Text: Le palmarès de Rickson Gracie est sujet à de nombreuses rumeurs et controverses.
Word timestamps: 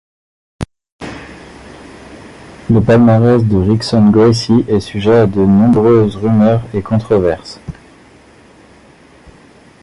Le 2.71 2.79
palmarès 2.83 3.45
de 3.45 3.55
Rickson 3.55 4.09
Gracie 4.09 4.65
est 4.67 4.79
sujet 4.79 5.13
à 5.15 5.27
de 5.27 5.41
nombreuses 5.45 6.15
rumeurs 6.15 6.63
et 6.73 6.81
controverses. 6.81 7.59